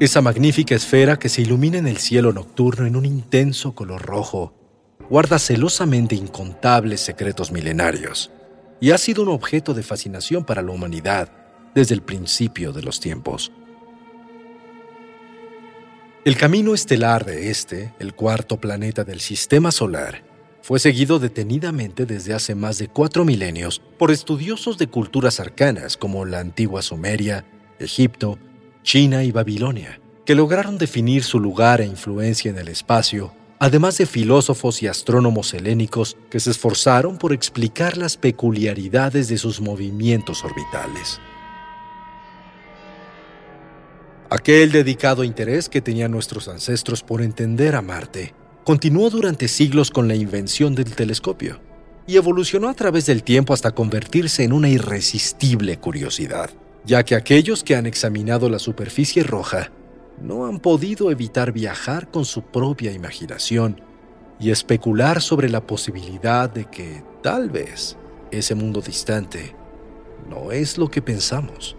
Esa 0.00 0.20
magnífica 0.20 0.74
esfera 0.74 1.20
que 1.20 1.28
se 1.28 1.42
ilumina 1.42 1.78
en 1.78 1.86
el 1.86 1.98
cielo 1.98 2.32
nocturno 2.32 2.84
en 2.84 2.96
un 2.96 3.06
intenso 3.06 3.76
color 3.76 4.02
rojo, 4.02 4.52
guarda 5.08 5.38
celosamente 5.38 6.16
incontables 6.16 7.00
secretos 7.00 7.52
milenarios 7.52 8.32
y 8.80 8.90
ha 8.90 8.98
sido 8.98 9.22
un 9.22 9.28
objeto 9.28 9.72
de 9.72 9.84
fascinación 9.84 10.44
para 10.44 10.62
la 10.62 10.72
humanidad 10.72 11.30
desde 11.76 11.94
el 11.94 12.02
principio 12.02 12.72
de 12.72 12.82
los 12.82 12.98
tiempos. 12.98 13.52
El 16.24 16.36
camino 16.36 16.74
estelar 16.74 17.24
de 17.24 17.50
este, 17.50 17.94
el 18.00 18.14
cuarto 18.14 18.58
planeta 18.58 19.04
del 19.04 19.20
Sistema 19.20 19.70
Solar, 19.70 20.24
fue 20.60 20.80
seguido 20.80 21.20
detenidamente 21.20 22.04
desde 22.04 22.34
hace 22.34 22.56
más 22.56 22.78
de 22.78 22.88
cuatro 22.88 23.24
milenios 23.24 23.80
por 23.98 24.10
estudiosos 24.10 24.76
de 24.76 24.88
culturas 24.88 25.38
arcanas 25.38 25.96
como 25.96 26.24
la 26.24 26.40
antigua 26.40 26.82
Sumeria, 26.82 27.44
Egipto, 27.78 28.38
China 28.84 29.24
y 29.24 29.32
Babilonia, 29.32 29.98
que 30.26 30.34
lograron 30.34 30.76
definir 30.76 31.24
su 31.24 31.40
lugar 31.40 31.80
e 31.80 31.86
influencia 31.86 32.50
en 32.50 32.58
el 32.58 32.68
espacio, 32.68 33.32
además 33.58 33.96
de 33.96 34.04
filósofos 34.04 34.82
y 34.82 34.86
astrónomos 34.86 35.54
helénicos 35.54 36.18
que 36.28 36.38
se 36.38 36.50
esforzaron 36.50 37.16
por 37.16 37.32
explicar 37.32 37.96
las 37.96 38.18
peculiaridades 38.18 39.28
de 39.28 39.38
sus 39.38 39.62
movimientos 39.62 40.44
orbitales. 40.44 41.18
Aquel 44.28 44.70
dedicado 44.70 45.24
interés 45.24 45.70
que 45.70 45.80
tenían 45.80 46.10
nuestros 46.10 46.46
ancestros 46.48 47.02
por 47.02 47.22
entender 47.22 47.76
a 47.76 47.82
Marte 47.82 48.34
continuó 48.64 49.08
durante 49.08 49.48
siglos 49.48 49.90
con 49.90 50.08
la 50.08 50.14
invención 50.14 50.74
del 50.74 50.94
telescopio 50.94 51.58
y 52.06 52.16
evolucionó 52.16 52.68
a 52.68 52.74
través 52.74 53.06
del 53.06 53.22
tiempo 53.22 53.54
hasta 53.54 53.70
convertirse 53.70 54.44
en 54.44 54.52
una 54.52 54.68
irresistible 54.68 55.78
curiosidad, 55.78 56.50
ya 56.84 57.04
que 57.04 57.14
aquellos 57.14 57.64
que 57.64 57.76
han 57.76 57.86
examinado 57.86 58.48
la 58.48 58.58
superficie 58.58 59.22
roja 59.22 59.70
no 60.20 60.46
han 60.46 60.60
podido 60.60 61.10
evitar 61.10 61.52
viajar 61.52 62.10
con 62.10 62.24
su 62.24 62.42
propia 62.42 62.92
imaginación 62.92 63.80
y 64.38 64.50
especular 64.50 65.20
sobre 65.20 65.48
la 65.48 65.66
posibilidad 65.66 66.50
de 66.50 66.66
que 66.66 67.02
tal 67.22 67.50
vez 67.50 67.96
ese 68.30 68.54
mundo 68.54 68.80
distante 68.80 69.56
no 70.28 70.52
es 70.52 70.78
lo 70.78 70.90
que 70.90 71.02
pensamos. 71.02 71.76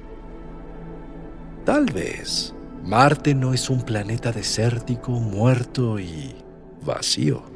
Tal 1.65 1.85
vez 1.85 2.53
Marte 2.83 3.33
no 3.33 3.53
es 3.53 3.69
un 3.69 3.81
planeta 3.81 4.31
desértico, 4.31 5.11
muerto 5.11 5.99
y 5.99 6.35
vacío. 6.83 7.54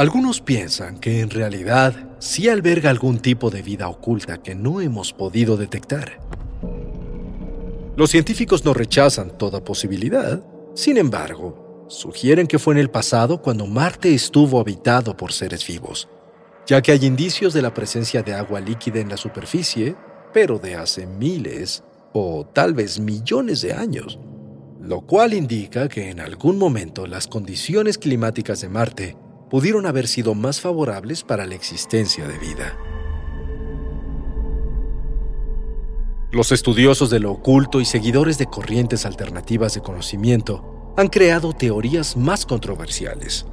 Algunos 0.00 0.40
piensan 0.40 0.98
que 0.98 1.20
en 1.20 1.28
realidad 1.28 1.94
sí 2.20 2.48
alberga 2.48 2.88
algún 2.88 3.18
tipo 3.18 3.50
de 3.50 3.60
vida 3.60 3.86
oculta 3.86 4.42
que 4.42 4.54
no 4.54 4.80
hemos 4.80 5.12
podido 5.12 5.58
detectar. 5.58 6.22
Los 7.96 8.08
científicos 8.08 8.64
no 8.64 8.72
rechazan 8.72 9.36
toda 9.36 9.62
posibilidad, 9.62 10.42
sin 10.72 10.96
embargo, 10.96 11.84
sugieren 11.90 12.46
que 12.46 12.58
fue 12.58 12.72
en 12.72 12.80
el 12.80 12.88
pasado 12.88 13.42
cuando 13.42 13.66
Marte 13.66 14.14
estuvo 14.14 14.58
habitado 14.58 15.14
por 15.18 15.32
seres 15.32 15.66
vivos, 15.66 16.08
ya 16.66 16.80
que 16.80 16.92
hay 16.92 17.04
indicios 17.04 17.52
de 17.52 17.60
la 17.60 17.74
presencia 17.74 18.22
de 18.22 18.32
agua 18.32 18.58
líquida 18.58 19.00
en 19.00 19.10
la 19.10 19.18
superficie, 19.18 19.96
pero 20.32 20.58
de 20.58 20.76
hace 20.76 21.06
miles 21.06 21.84
o 22.14 22.46
tal 22.46 22.72
vez 22.72 22.98
millones 22.98 23.60
de 23.60 23.74
años 23.74 24.18
lo 24.80 25.02
cual 25.02 25.34
indica 25.34 25.88
que 25.88 26.08
en 26.08 26.20
algún 26.20 26.56
momento 26.56 27.06
las 27.06 27.28
condiciones 27.28 27.98
climáticas 27.98 28.62
de 28.62 28.68
Marte 28.70 29.16
pudieron 29.50 29.84
haber 29.84 30.06
sido 30.06 30.34
más 30.34 30.60
favorables 30.60 31.24
para 31.24 31.44
la 31.44 31.56
existencia 31.56 32.26
de 32.26 32.38
vida. 32.38 32.78
Los 36.30 36.52
estudiosos 36.52 37.10
de 37.10 37.18
lo 37.18 37.32
oculto 37.32 37.80
y 37.80 37.84
seguidores 37.84 38.38
de 38.38 38.46
corrientes 38.46 39.04
alternativas 39.04 39.74
de 39.74 39.80
conocimiento 39.80 40.94
han 40.96 41.08
creado 41.08 41.52
teorías 41.52 42.16
más 42.16 42.46
controversiales. 42.46 43.46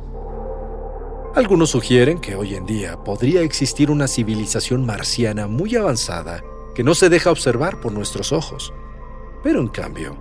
Algunos 1.33 1.71
sugieren 1.71 2.19
que 2.19 2.35
hoy 2.35 2.53
en 2.53 2.67
día 2.67 3.03
podría 3.03 3.41
existir 3.41 3.89
una 3.89 4.07
civilización 4.07 4.85
marciana 4.85 5.47
muy 5.47 5.75
avanzada 5.75 6.43
que 6.75 6.83
no 6.83 6.93
se 6.93 7.09
deja 7.09 7.31
observar 7.31 7.81
por 7.81 7.91
nuestros 7.91 8.31
ojos, 8.31 8.71
pero 9.41 9.59
en 9.59 9.67
cambio 9.67 10.15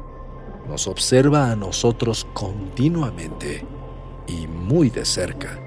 nos 0.67 0.87
observa 0.89 1.51
a 1.51 1.57
nosotros 1.57 2.27
continuamente 2.33 3.67
y 4.27 4.47
muy 4.47 4.89
de 4.89 5.05
cerca. 5.05 5.66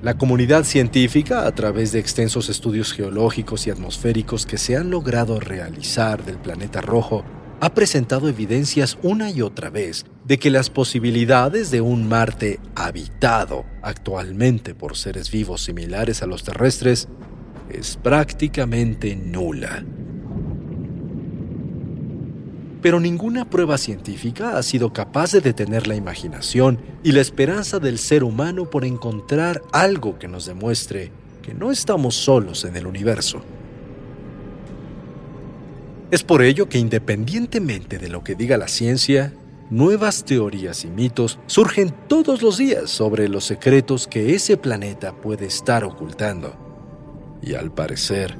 La 0.00 0.16
comunidad 0.16 0.62
científica, 0.62 1.44
a 1.44 1.52
través 1.52 1.90
de 1.90 1.98
extensos 1.98 2.48
estudios 2.48 2.92
geológicos 2.92 3.66
y 3.66 3.70
atmosféricos 3.70 4.46
que 4.46 4.56
se 4.56 4.76
han 4.76 4.90
logrado 4.90 5.40
realizar 5.40 6.24
del 6.24 6.38
planeta 6.38 6.80
rojo, 6.80 7.24
ha 7.60 7.74
presentado 7.74 8.28
evidencias 8.28 8.96
una 9.02 9.28
y 9.32 9.42
otra 9.42 9.70
vez 9.70 10.06
de 10.24 10.38
que 10.38 10.50
las 10.50 10.70
posibilidades 10.70 11.72
de 11.72 11.80
un 11.80 12.08
Marte 12.08 12.60
habitado 12.76 13.64
actualmente 13.82 14.72
por 14.72 14.96
seres 14.96 15.32
vivos 15.32 15.64
similares 15.64 16.22
a 16.22 16.26
los 16.26 16.44
terrestres 16.44 17.08
es 17.68 17.96
prácticamente 17.96 19.16
nula 19.16 19.84
pero 22.80 23.00
ninguna 23.00 23.48
prueba 23.48 23.78
científica 23.78 24.56
ha 24.56 24.62
sido 24.62 24.92
capaz 24.92 25.32
de 25.32 25.40
detener 25.40 25.86
la 25.86 25.96
imaginación 25.96 26.78
y 27.02 27.12
la 27.12 27.20
esperanza 27.20 27.78
del 27.78 27.98
ser 27.98 28.24
humano 28.24 28.70
por 28.70 28.84
encontrar 28.84 29.62
algo 29.72 30.18
que 30.18 30.28
nos 30.28 30.46
demuestre 30.46 31.10
que 31.42 31.54
no 31.54 31.70
estamos 31.70 32.14
solos 32.14 32.64
en 32.64 32.76
el 32.76 32.86
universo. 32.86 33.42
Es 36.10 36.22
por 36.22 36.42
ello 36.42 36.68
que 36.68 36.78
independientemente 36.78 37.98
de 37.98 38.08
lo 38.08 38.24
que 38.24 38.34
diga 38.34 38.56
la 38.56 38.68
ciencia, 38.68 39.34
nuevas 39.70 40.24
teorías 40.24 40.84
y 40.84 40.88
mitos 40.88 41.38
surgen 41.46 41.94
todos 42.08 42.40
los 42.42 42.56
días 42.56 42.90
sobre 42.90 43.28
los 43.28 43.44
secretos 43.44 44.06
que 44.06 44.34
ese 44.34 44.56
planeta 44.56 45.12
puede 45.12 45.46
estar 45.46 45.84
ocultando. 45.84 46.54
Y 47.42 47.54
al 47.54 47.72
parecer, 47.72 48.36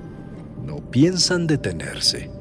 no 0.64 0.76
piensan 0.90 1.46
detenerse. 1.46 2.37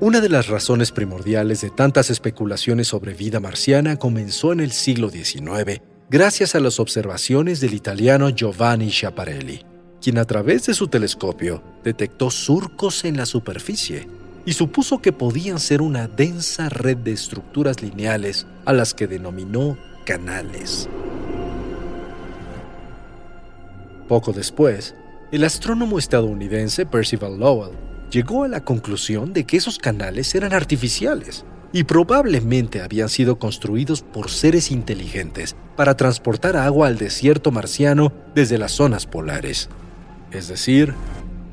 Una 0.00 0.20
de 0.20 0.28
las 0.28 0.46
razones 0.46 0.92
primordiales 0.92 1.60
de 1.60 1.70
tantas 1.70 2.08
especulaciones 2.08 2.86
sobre 2.86 3.14
vida 3.14 3.40
marciana 3.40 3.96
comenzó 3.96 4.52
en 4.52 4.60
el 4.60 4.70
siglo 4.70 5.10
XIX 5.10 5.82
gracias 6.08 6.54
a 6.54 6.60
las 6.60 6.78
observaciones 6.78 7.58
del 7.60 7.74
italiano 7.74 8.28
Giovanni 8.30 8.92
Schiaparelli, 8.92 9.66
quien 10.00 10.18
a 10.18 10.24
través 10.24 10.66
de 10.66 10.74
su 10.74 10.86
telescopio 10.86 11.64
detectó 11.82 12.30
surcos 12.30 13.04
en 13.04 13.16
la 13.16 13.26
superficie 13.26 14.06
y 14.46 14.52
supuso 14.52 15.02
que 15.02 15.12
podían 15.12 15.58
ser 15.58 15.82
una 15.82 16.06
densa 16.06 16.68
red 16.68 16.98
de 16.98 17.10
estructuras 17.10 17.82
lineales 17.82 18.46
a 18.66 18.72
las 18.72 18.94
que 18.94 19.08
denominó 19.08 19.76
canales. 20.06 20.88
Poco 24.06 24.32
después, 24.32 24.94
el 25.32 25.42
astrónomo 25.42 25.98
estadounidense 25.98 26.86
Percival 26.86 27.36
Lowell 27.40 27.87
llegó 28.10 28.44
a 28.44 28.48
la 28.48 28.64
conclusión 28.64 29.32
de 29.32 29.44
que 29.44 29.56
esos 29.56 29.78
canales 29.78 30.34
eran 30.34 30.52
artificiales 30.52 31.44
y 31.72 31.84
probablemente 31.84 32.80
habían 32.80 33.08
sido 33.08 33.38
construidos 33.38 34.02
por 34.02 34.30
seres 34.30 34.70
inteligentes 34.70 35.56
para 35.76 35.96
transportar 35.96 36.56
agua 36.56 36.88
al 36.88 36.96
desierto 36.96 37.50
marciano 37.50 38.12
desde 38.34 38.58
las 38.58 38.72
zonas 38.72 39.06
polares. 39.06 39.68
Es 40.30 40.48
decir, 40.48 40.94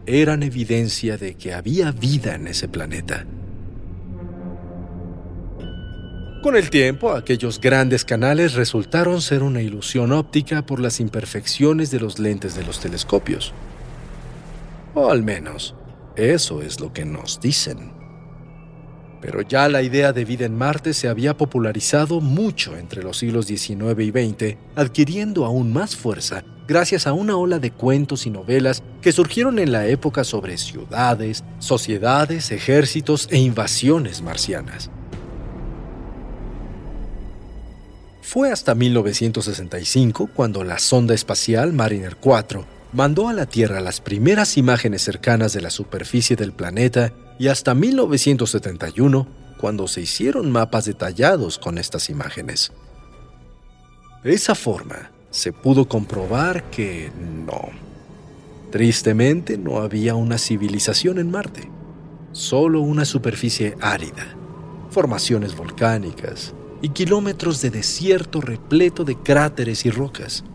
eran 0.05 0.43
evidencia 0.43 1.17
de 1.17 1.35
que 1.35 1.53
había 1.53 1.91
vida 1.91 2.35
en 2.35 2.47
ese 2.47 2.67
planeta. 2.67 3.25
Con 6.41 6.55
el 6.55 6.69
tiempo, 6.69 7.11
aquellos 7.11 7.59
grandes 7.59 8.05
canales 8.05 8.53
resultaron 8.53 9.19
ser 9.19 9.41
una 9.41 9.63
ilusión 9.63 10.11
óptica 10.11 10.63
por 10.63 10.79
las 10.79 10.99
imperfecciones 10.99 11.89
de 11.89 11.99
los 11.99 12.19
lentes 12.19 12.53
de 12.53 12.63
los 12.63 12.79
telescopios. 12.79 13.51
O 14.93 15.09
al 15.09 15.23
menos, 15.23 15.73
eso 16.15 16.61
es 16.61 16.79
lo 16.79 16.93
que 16.93 17.05
nos 17.05 17.39
dicen. 17.39 17.91
Pero 19.21 19.41
ya 19.41 19.67
la 19.69 19.81
idea 19.81 20.13
de 20.13 20.23
vida 20.23 20.45
en 20.45 20.57
Marte 20.57 20.93
se 20.93 21.07
había 21.07 21.35
popularizado 21.35 22.21
mucho 22.21 22.77
entre 22.77 23.01
los 23.01 23.17
siglos 23.17 23.47
XIX 23.47 23.99
y 23.99 24.09
XX, 24.11 24.57
adquiriendo 24.75 25.45
aún 25.45 25.73
más 25.73 25.95
fuerza 25.95 26.43
gracias 26.67 27.07
a 27.07 27.13
una 27.13 27.37
ola 27.37 27.59
de 27.59 27.71
cuentos 27.71 28.25
y 28.25 28.29
novelas 28.29 28.83
que 29.01 29.11
surgieron 29.11 29.59
en 29.59 29.71
la 29.71 29.87
época 29.87 30.23
sobre 30.23 30.57
ciudades, 30.57 31.43
sociedades, 31.59 32.51
ejércitos 32.51 33.27
e 33.31 33.37
invasiones 33.37 34.21
marcianas. 34.21 34.89
Fue 38.21 38.51
hasta 38.51 38.75
1965 38.75 40.29
cuando 40.33 40.63
la 40.63 40.79
sonda 40.79 41.13
espacial 41.13 41.73
Mariner 41.73 42.17
4 42.17 42.74
mandó 42.95 43.27
a 43.27 43.33
la 43.33 43.45
Tierra 43.45 43.81
las 43.81 43.99
primeras 43.99 44.55
imágenes 44.57 45.01
cercanas 45.01 45.51
de 45.51 45.61
la 45.61 45.69
superficie 45.69 46.37
del 46.37 46.53
planeta 46.53 47.11
y 47.37 47.49
hasta 47.49 47.75
1971 47.75 49.27
cuando 49.57 49.87
se 49.89 50.01
hicieron 50.01 50.49
mapas 50.49 50.85
detallados 50.85 51.59
con 51.59 51.77
estas 51.77 52.09
imágenes. 52.09 52.71
De 54.23 54.33
esa 54.33 54.55
forma, 54.55 55.11
se 55.29 55.51
pudo 55.51 55.89
comprobar 55.89 56.69
que 56.69 57.11
no. 57.45 57.69
Tristemente 58.71 59.57
no 59.57 59.81
había 59.81 60.15
una 60.15 60.37
civilización 60.37 61.19
en 61.19 61.29
Marte, 61.29 61.69
solo 62.31 62.79
una 62.79 63.03
superficie 63.03 63.75
árida, 63.81 64.25
formaciones 64.89 65.53
volcánicas 65.55 66.53
y 66.81 66.89
kilómetros 66.89 67.61
de 67.61 67.71
desierto 67.71 68.39
repleto 68.39 69.03
de 69.03 69.17
cráteres 69.17 69.85
y 69.85 69.91
rocas. 69.91 70.45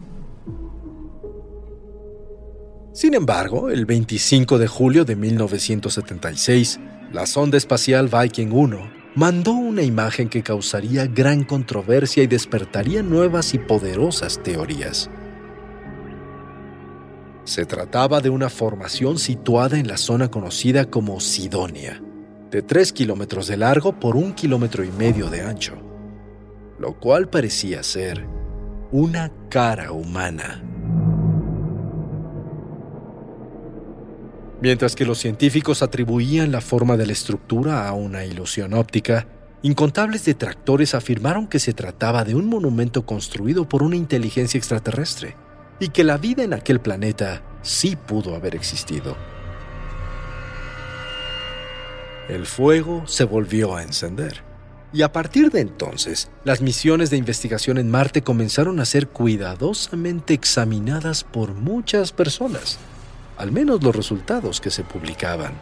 Sin 2.93 3.15
embargo, 3.15 3.71
el 3.71 3.87
25 3.87 4.59
de 4.59 4.67
julio 4.67 5.05
de 5.05 5.15
1976, 5.15 6.81
la 7.13 7.25
sonda 7.25 7.57
espacial 7.57 8.09
Viking 8.09 8.51
1 8.51 8.91
mandó 9.15 9.53
una 9.53 9.83
imagen 9.83 10.29
que 10.29 10.43
causaría 10.43 11.07
gran 11.07 11.45
controversia 11.45 12.25
y 12.25 12.27
despertaría 12.27 13.05
nuevas 13.05 13.55
y 13.55 13.59
poderosas 13.59 14.43
teorías. 14.43 15.09
Se 17.45 17.65
trataba 17.65 18.21
de 18.21 18.31
una 18.31 18.49
formación 18.49 19.19
situada 19.19 19.79
en 19.79 19.87
la 19.87 19.97
zona 19.97 20.29
conocida 20.29 20.91
como 20.91 21.21
Sidonia, 21.21 22.03
de 22.51 22.63
3 22.63 22.93
kilómetros 22.93 23.47
de 23.47 23.57
largo 23.57 24.01
por 24.01 24.17
un 24.17 24.33
kilómetro 24.33 24.85
y 24.85 24.91
medio 24.91 25.31
de 25.31 25.43
ancho, 25.43 25.75
lo 26.81 26.99
cual 26.99 27.29
parecía 27.29 27.85
ser 27.85 28.27
una 28.91 29.33
cara 29.49 29.93
humana. 29.93 30.61
Mientras 34.63 34.95
que 34.95 35.07
los 35.07 35.19
científicos 35.19 35.83
atribuían 35.83 36.53
la 36.53 36.61
forma 36.61 36.99
de 36.99 37.07
la 37.07 37.13
estructura 37.13 37.89
a 37.89 37.95
una 37.95 38.27
ilusión 38.27 38.75
óptica, 38.75 39.27
incontables 39.63 40.27
detractores 40.27 40.95
afirmaron 40.95 41.47
que 41.47 41.59
se 41.59 41.73
trataba 41.73 42.25
de 42.25 42.35
un 42.35 42.47
monumento 42.47 43.07
construido 43.07 43.67
por 43.67 43.83
una 43.83 43.97
inteligencia 43.97 44.59
extraterrestre 44.59 45.35
y 45.79 45.89
que 45.89 46.05
la 46.05 46.19
vida 46.19 46.43
en 46.43 46.53
aquel 46.53 46.79
planeta 46.79 47.43
sí 47.63 47.97
pudo 47.97 48.35
haber 48.35 48.55
existido. 48.55 49.17
El 52.29 52.45
fuego 52.45 53.07
se 53.07 53.25
volvió 53.25 53.75
a 53.75 53.83
encender. 53.83 54.43
Y 54.93 55.03
a 55.03 55.13
partir 55.13 55.51
de 55.51 55.61
entonces, 55.61 56.31
las 56.45 56.61
misiones 56.61 57.09
de 57.09 57.17
investigación 57.17 57.79
en 57.79 57.91
Marte 57.91 58.23
comenzaron 58.23 58.79
a 58.79 58.85
ser 58.85 59.09
cuidadosamente 59.09 60.35
examinadas 60.35 61.25
por 61.25 61.55
muchas 61.55 62.13
personas 62.13 62.79
al 63.41 63.53
menos 63.53 63.83
los 63.83 63.97
resultados 63.97 64.61
que 64.61 64.71
se 64.71 64.85
publicaban. 64.85 65.55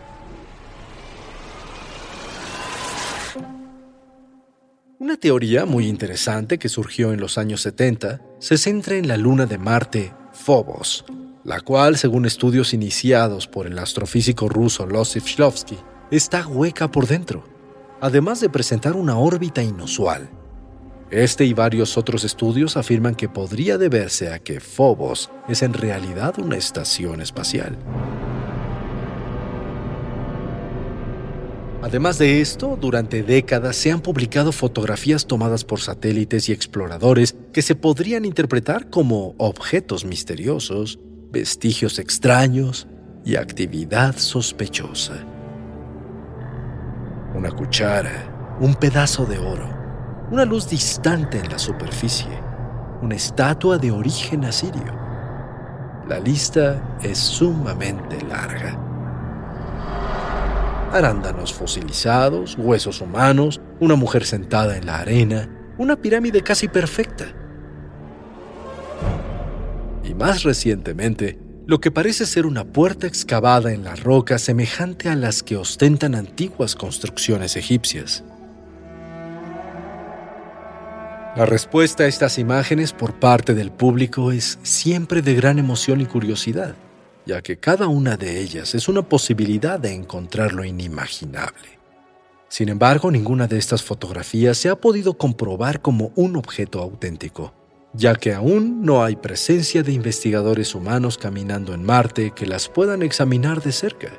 Una 4.99 5.17
teoría 5.17 5.65
muy 5.65 5.87
interesante 5.87 6.59
que 6.59 6.69
surgió 6.69 7.13
en 7.13 7.21
los 7.21 7.39
años 7.39 7.63
70 7.63 8.21
se 8.41 8.59
centra 8.59 8.97
en 8.97 9.07
la 9.07 9.17
luna 9.17 9.47
de 9.47 9.59
Marte, 9.59 10.13
Phobos, 10.33 11.05
la 11.45 11.61
cual, 11.61 11.97
según 11.97 12.27
estudios 12.27 12.75
iniciados 12.75 13.47
por 13.47 13.69
el 13.69 13.79
astrofísico 13.79 14.49
ruso 14.49 14.85
Losif 14.85 15.27
Shlovsky, 15.27 15.79
está 16.11 16.49
hueca 16.49 16.91
por 16.91 17.07
dentro, 17.07 17.45
además 18.01 18.41
de 18.41 18.51
presentar 18.51 18.97
una 18.97 19.19
órbita 19.19 19.63
inusual 19.63 20.29
este 21.11 21.45
y 21.45 21.55
varios 21.55 21.97
otros 21.97 22.25
estudios 22.25 22.77
afirman 22.77 23.15
que 23.15 23.29
podría 23.29 23.79
deberse 23.79 24.33
a 24.33 24.39
que 24.39 24.61
Phobos 24.61 25.31
es 25.49 25.63
en 25.63 25.73
realidad 25.73 26.39
una 26.39 26.57
estación 26.57 27.21
espacial. 27.21 27.79
Además 31.81 32.19
de 32.19 32.41
esto, 32.41 32.77
durante 32.79 33.23
décadas 33.23 33.77
se 33.77 33.91
han 33.91 34.01
publicado 34.01 34.53
fotografías 34.53 35.27
tomadas 35.27 35.65
por 35.65 35.81
satélites 35.81 36.49
y 36.49 36.53
exploradores 36.53 37.37
que 37.53 37.63
se 37.63 37.75
podrían 37.77 38.25
interpretar 38.25 38.91
como 38.91 39.35
objetos 39.39 40.05
misteriosos, 40.05 40.99
vestigios 41.31 41.99
extraños 41.99 42.89
y 43.25 43.37
actividad 43.37 44.17
sospechosa. 44.19 45.25
Una 47.35 47.53
cuchara, 47.53 48.57
un 48.61 48.75
pedazo 48.75 49.25
de 49.25 49.39
oro, 49.39 49.78
una 50.31 50.45
luz 50.45 50.69
distante 50.69 51.39
en 51.39 51.49
la 51.49 51.59
superficie, 51.59 52.29
una 53.01 53.15
estatua 53.15 53.79
de 53.79 53.91
origen 53.91 54.45
asirio. 54.45 54.95
La 56.07 56.19
lista 56.19 56.99
es 57.03 57.19
sumamente 57.19 58.21
larga. 58.23 58.79
Arándanos 60.93 61.53
fosilizados, 61.53 62.57
huesos 62.59 63.01
humanos, 63.01 63.61
una 63.81 63.95
mujer 63.95 64.25
sentada 64.25 64.77
en 64.77 64.87
la 64.87 64.99
arena, 64.99 65.49
una 65.79 65.97
pirámide 65.97 66.43
casi 66.43 66.69
perfecta. 66.69 67.27
Y 70.05 70.15
más 70.15 70.43
recientemente, 70.43 71.39
lo 71.67 71.81
que 71.81 71.91
parece 71.91 72.27
ser 72.27 72.47
una 72.47 72.65
puerta 72.65 73.07
excavada 73.07 73.73
en 73.73 73.85
la 73.85 73.95
roca 73.95 74.39
semejante 74.39 75.09
a 75.09 75.17
las 75.17 75.43
que 75.43 75.57
ostentan 75.57 76.15
antiguas 76.15 76.75
construcciones 76.75 77.57
egipcias. 77.57 78.25
La 81.39 81.47
respuesta 81.47 82.03
a 82.03 82.09
estas 82.09 82.37
imágenes 82.37 82.93
por 82.93 83.15
parte 83.15 83.55
del 83.55 83.71
público 83.71 84.33
es 84.33 84.59
siempre 84.65 85.23
de 85.23 85.35
gran 85.37 85.61
emoción 85.61 86.01
y 86.01 86.07
curiosidad, 86.07 86.75
ya 87.27 87.43
que 87.43 87.59
cada 87.59 87.87
una 87.87 88.17
de 88.17 88.41
ellas 88.41 88.75
es 88.75 88.89
una 88.89 89.03
posibilidad 89.03 89.79
de 89.79 89.95
encontrar 89.95 90.53
lo 90.53 90.65
inimaginable. 90.65 91.79
Sin 92.49 92.69
embargo, 92.69 93.13
ninguna 93.13 93.47
de 93.47 93.57
estas 93.57 93.85
fotografías 93.85 94.59
se 94.59 94.69
ha 94.69 94.75
podido 94.75 95.15
comprobar 95.17 95.81
como 95.81 96.11
un 96.17 96.35
objeto 96.35 96.81
auténtico, 96.83 97.55
ya 97.93 98.17
que 98.17 98.35
aún 98.35 98.85
no 98.85 99.05
hay 99.05 99.15
presencia 99.15 99.85
de 99.85 99.93
investigadores 99.93 100.75
humanos 100.75 101.19
caminando 101.19 101.73
en 101.73 101.85
Marte 101.85 102.33
que 102.33 102.47
las 102.47 102.69
puedan 102.69 103.05
examinar 103.05 103.63
de 103.63 103.71
cerca. 103.71 104.11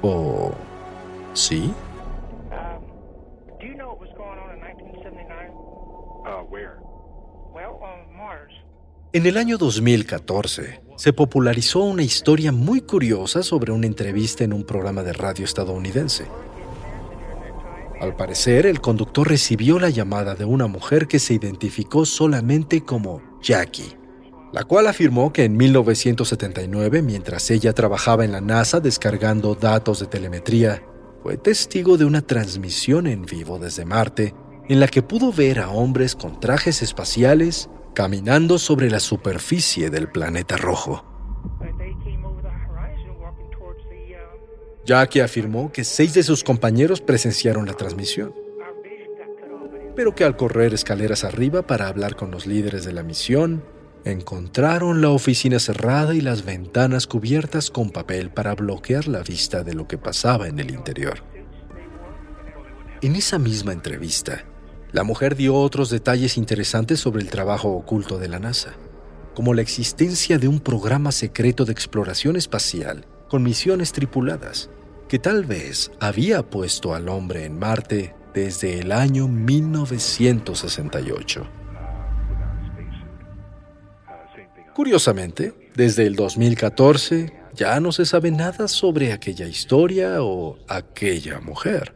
¿O 0.00 0.54
sí? 1.34 1.70
En 9.16 9.24
el 9.24 9.38
año 9.38 9.56
2014, 9.56 10.82
se 10.98 11.12
popularizó 11.14 11.80
una 11.80 12.02
historia 12.02 12.52
muy 12.52 12.82
curiosa 12.82 13.42
sobre 13.42 13.72
una 13.72 13.86
entrevista 13.86 14.44
en 14.44 14.52
un 14.52 14.62
programa 14.62 15.02
de 15.02 15.14
radio 15.14 15.46
estadounidense. 15.46 16.26
Al 17.98 18.14
parecer, 18.14 18.66
el 18.66 18.82
conductor 18.82 19.26
recibió 19.26 19.78
la 19.78 19.88
llamada 19.88 20.34
de 20.34 20.44
una 20.44 20.66
mujer 20.66 21.08
que 21.08 21.18
se 21.18 21.32
identificó 21.32 22.04
solamente 22.04 22.82
como 22.82 23.22
Jackie, 23.40 23.96
la 24.52 24.64
cual 24.64 24.86
afirmó 24.86 25.32
que 25.32 25.44
en 25.44 25.56
1979, 25.56 27.00
mientras 27.00 27.50
ella 27.50 27.72
trabajaba 27.72 28.22
en 28.22 28.32
la 28.32 28.42
NASA 28.42 28.80
descargando 28.80 29.54
datos 29.54 29.98
de 30.00 30.08
telemetría, 30.08 30.82
fue 31.22 31.38
testigo 31.38 31.96
de 31.96 32.04
una 32.04 32.20
transmisión 32.20 33.06
en 33.06 33.24
vivo 33.24 33.58
desde 33.58 33.86
Marte 33.86 34.34
en 34.68 34.78
la 34.78 34.88
que 34.88 35.00
pudo 35.00 35.32
ver 35.32 35.60
a 35.60 35.70
hombres 35.70 36.14
con 36.14 36.38
trajes 36.38 36.82
espaciales 36.82 37.70
caminando 37.96 38.58
sobre 38.58 38.90
la 38.90 39.00
superficie 39.00 39.88
del 39.88 40.08
planeta 40.08 40.58
rojo. 40.58 41.02
Jackie 44.84 45.20
afirmó 45.20 45.72
que 45.72 45.82
seis 45.82 46.12
de 46.12 46.22
sus 46.22 46.44
compañeros 46.44 47.00
presenciaron 47.00 47.64
la 47.64 47.72
transmisión, 47.72 48.34
pero 49.96 50.14
que 50.14 50.24
al 50.24 50.36
correr 50.36 50.74
escaleras 50.74 51.24
arriba 51.24 51.66
para 51.66 51.88
hablar 51.88 52.16
con 52.16 52.30
los 52.30 52.46
líderes 52.46 52.84
de 52.84 52.92
la 52.92 53.02
misión, 53.02 53.64
encontraron 54.04 55.00
la 55.00 55.08
oficina 55.08 55.58
cerrada 55.58 56.14
y 56.14 56.20
las 56.20 56.44
ventanas 56.44 57.06
cubiertas 57.06 57.70
con 57.70 57.88
papel 57.88 58.28
para 58.28 58.54
bloquear 58.54 59.08
la 59.08 59.22
vista 59.22 59.64
de 59.64 59.72
lo 59.72 59.88
que 59.88 59.96
pasaba 59.96 60.48
en 60.48 60.58
el 60.58 60.70
interior. 60.70 61.20
En 63.00 63.16
esa 63.16 63.38
misma 63.38 63.72
entrevista, 63.72 64.44
la 64.92 65.02
mujer 65.02 65.34
dio 65.36 65.54
otros 65.54 65.88
detalles 65.90 66.36
interesantes 66.36 67.00
sobre 67.00 67.22
el 67.22 67.30
trabajo 67.30 67.70
oculto 67.70 68.18
de 68.18 68.28
la 68.28 68.38
NASA, 68.38 68.74
como 69.34 69.54
la 69.54 69.62
existencia 69.62 70.38
de 70.38 70.46
un 70.48 70.60
programa 70.60 71.12
secreto 71.12 71.64
de 71.64 71.72
exploración 71.72 72.36
espacial 72.36 73.06
con 73.28 73.42
misiones 73.42 73.92
tripuladas, 73.92 74.68
que 75.08 75.18
tal 75.18 75.44
vez 75.44 75.90
había 76.00 76.48
puesto 76.48 76.94
al 76.94 77.08
hombre 77.08 77.44
en 77.44 77.58
Marte 77.58 78.14
desde 78.34 78.78
el 78.80 78.92
año 78.92 79.28
1968. 79.28 81.46
Curiosamente, 84.74 85.70
desde 85.74 86.06
el 86.06 86.14
2014 86.16 87.32
ya 87.54 87.80
no 87.80 87.92
se 87.92 88.04
sabe 88.04 88.30
nada 88.30 88.68
sobre 88.68 89.12
aquella 89.12 89.48
historia 89.48 90.22
o 90.22 90.58
aquella 90.68 91.40
mujer. 91.40 91.95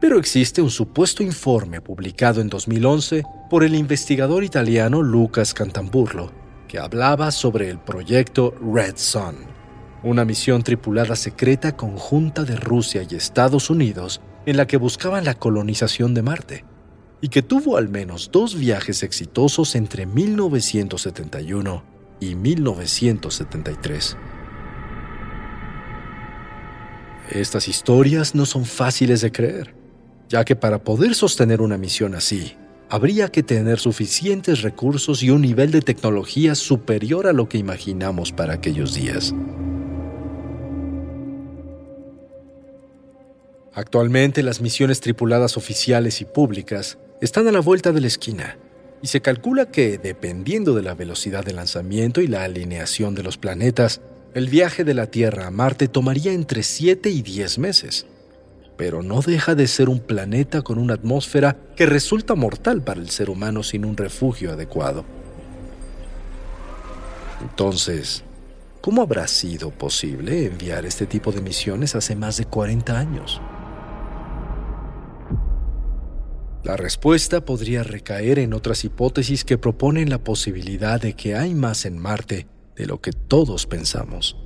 Pero 0.00 0.18
existe 0.18 0.62
un 0.62 0.70
supuesto 0.70 1.24
informe 1.24 1.80
publicado 1.80 2.40
en 2.40 2.48
2011 2.48 3.24
por 3.50 3.64
el 3.64 3.74
investigador 3.74 4.44
italiano 4.44 5.02
Lucas 5.02 5.54
Cantamburlo, 5.54 6.30
que 6.68 6.78
hablaba 6.78 7.32
sobre 7.32 7.68
el 7.68 7.80
proyecto 7.80 8.54
Red 8.60 8.96
Sun, 8.96 9.38
una 10.04 10.24
misión 10.24 10.62
tripulada 10.62 11.16
secreta 11.16 11.76
conjunta 11.76 12.44
de 12.44 12.54
Rusia 12.54 13.04
y 13.08 13.16
Estados 13.16 13.70
Unidos 13.70 14.20
en 14.46 14.56
la 14.56 14.68
que 14.68 14.76
buscaban 14.76 15.24
la 15.24 15.34
colonización 15.34 16.14
de 16.14 16.22
Marte, 16.22 16.64
y 17.20 17.28
que 17.28 17.42
tuvo 17.42 17.76
al 17.76 17.88
menos 17.88 18.30
dos 18.32 18.54
viajes 18.56 19.02
exitosos 19.02 19.74
entre 19.74 20.06
1971 20.06 21.82
y 22.20 22.36
1973. 22.36 24.16
Estas 27.30 27.66
historias 27.66 28.36
no 28.36 28.46
son 28.46 28.64
fáciles 28.64 29.20
de 29.20 29.32
creer, 29.32 29.77
ya 30.28 30.44
que 30.44 30.56
para 30.56 30.82
poder 30.82 31.14
sostener 31.14 31.60
una 31.60 31.78
misión 31.78 32.14
así, 32.14 32.56
habría 32.88 33.28
que 33.28 33.42
tener 33.42 33.78
suficientes 33.78 34.62
recursos 34.62 35.22
y 35.22 35.30
un 35.30 35.42
nivel 35.42 35.70
de 35.70 35.82
tecnología 35.82 36.54
superior 36.54 37.26
a 37.26 37.32
lo 37.32 37.48
que 37.48 37.58
imaginamos 37.58 38.32
para 38.32 38.54
aquellos 38.54 38.94
días. 38.94 39.34
Actualmente 43.74 44.42
las 44.42 44.60
misiones 44.60 45.00
tripuladas 45.00 45.56
oficiales 45.56 46.20
y 46.20 46.24
públicas 46.24 46.98
están 47.20 47.46
a 47.46 47.52
la 47.52 47.60
vuelta 47.60 47.92
de 47.92 48.00
la 48.00 48.08
esquina 48.08 48.56
y 49.02 49.06
se 49.06 49.20
calcula 49.20 49.70
que, 49.70 49.98
dependiendo 49.98 50.74
de 50.74 50.82
la 50.82 50.94
velocidad 50.94 51.44
de 51.44 51.52
lanzamiento 51.52 52.20
y 52.20 52.26
la 52.26 52.42
alineación 52.42 53.14
de 53.14 53.22
los 53.22 53.38
planetas, 53.38 54.00
el 54.34 54.48
viaje 54.48 54.82
de 54.82 54.94
la 54.94 55.06
Tierra 55.06 55.46
a 55.46 55.50
Marte 55.50 55.88
tomaría 55.88 56.32
entre 56.32 56.62
7 56.62 57.08
y 57.08 57.22
10 57.22 57.58
meses. 57.58 58.06
Pero 58.78 59.02
no 59.02 59.20
deja 59.20 59.54
de 59.54 59.66
ser 59.66 59.90
un 59.90 60.00
planeta 60.00 60.62
con 60.62 60.78
una 60.78 60.94
atmósfera 60.94 61.56
que 61.76 61.84
resulta 61.84 62.34
mortal 62.34 62.80
para 62.80 63.00
el 63.00 63.10
ser 63.10 63.28
humano 63.28 63.62
sin 63.62 63.84
un 63.84 63.96
refugio 63.96 64.52
adecuado. 64.52 65.04
Entonces, 67.42 68.24
¿cómo 68.80 69.02
habrá 69.02 69.28
sido 69.28 69.70
posible 69.70 70.46
enviar 70.46 70.86
este 70.86 71.06
tipo 71.06 71.32
de 71.32 71.42
misiones 71.42 71.94
hace 71.94 72.16
más 72.16 72.36
de 72.36 72.46
40 72.46 72.98
años? 72.98 73.40
La 76.62 76.76
respuesta 76.76 77.44
podría 77.44 77.82
recaer 77.82 78.38
en 78.38 78.52
otras 78.52 78.84
hipótesis 78.84 79.44
que 79.44 79.58
proponen 79.58 80.10
la 80.10 80.18
posibilidad 80.18 81.00
de 81.00 81.14
que 81.14 81.34
hay 81.34 81.54
más 81.54 81.84
en 81.84 81.98
Marte 81.98 82.46
de 82.76 82.86
lo 82.86 83.00
que 83.00 83.10
todos 83.12 83.66
pensamos, 83.66 84.36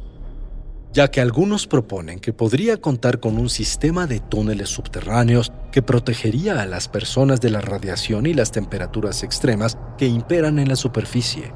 ya 0.92 1.10
que 1.10 1.20
algunos 1.20 1.66
proponen 1.66 2.20
que 2.20 2.32
podría 2.32 2.76
contar 2.76 3.18
con 3.18 3.38
un 3.38 3.48
sistema 3.48 4.06
de 4.06 4.20
túneles 4.20 4.68
subterráneos 4.68 5.50
que 5.70 5.80
protegería 5.80 6.60
a 6.60 6.66
las 6.66 6.88
personas 6.88 7.40
de 7.40 7.50
la 7.50 7.62
radiación 7.62 8.26
y 8.26 8.34
las 8.34 8.52
temperaturas 8.52 9.22
extremas 9.22 9.78
que 9.96 10.06
imperan 10.06 10.58
en 10.58 10.68
la 10.68 10.76
superficie, 10.76 11.52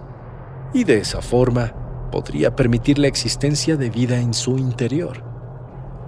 y 0.72 0.84
de 0.84 0.98
esa 0.98 1.20
forma 1.20 1.74
podría 2.10 2.56
permitir 2.56 2.98
la 2.98 3.08
existencia 3.08 3.76
de 3.76 3.90
vida 3.90 4.18
en 4.18 4.32
su 4.32 4.56
interior, 4.56 5.22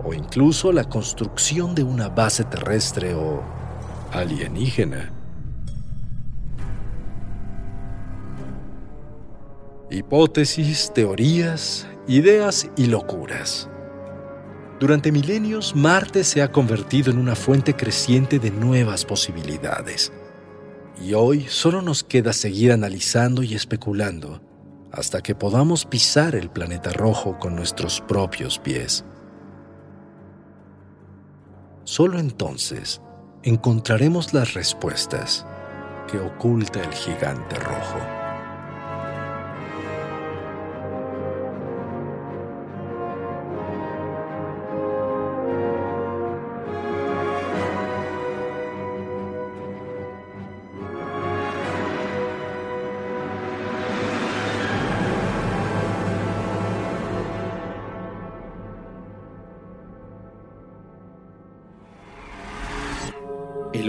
o 0.05 0.15
incluso 0.15 0.73
la 0.73 0.85
construcción 0.85 1.75
de 1.75 1.83
una 1.83 2.09
base 2.09 2.45
terrestre 2.45 3.15
o 3.15 3.43
alienígena. 4.13 5.13
Hipótesis, 9.91 10.93
teorías, 10.95 11.87
ideas 12.09 12.71
y 12.75 12.87
locuras. 12.87 13.69
Durante 14.81 15.13
milenios, 15.13 15.77
Marte 15.77 16.25
se 16.25 16.41
ha 16.41 16.51
convertido 16.51 17.11
en 17.11 17.19
una 17.19 17.37
fuente 17.37 17.75
creciente 17.75 18.39
de 18.39 18.51
nuevas 18.51 19.05
posibilidades. 19.05 20.11
Y 21.05 21.13
hoy 21.13 21.47
solo 21.49 21.83
nos 21.83 22.03
queda 22.03 22.33
seguir 22.33 22.73
analizando 22.73 23.43
y 23.43 23.55
especulando 23.55 24.41
hasta 24.91 25.21
que 25.21 25.35
podamos 25.35 25.85
pisar 25.85 26.35
el 26.35 26.49
planeta 26.49 26.91
rojo 26.95 27.39
con 27.39 27.55
nuestros 27.55 28.01
propios 28.01 28.59
pies. 28.59 29.05
Solo 31.85 32.19
entonces 32.19 33.03
encontraremos 33.43 34.33
las 34.33 34.55
respuestas 34.55 35.47
que 36.11 36.19
oculta 36.19 36.81
el 36.81 36.93
gigante 36.93 37.57
rojo. 37.57 38.18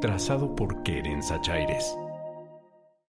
trazado 0.00 0.54
por 0.56 0.82
Keren 0.82 1.22
Sachaires. 1.22 1.99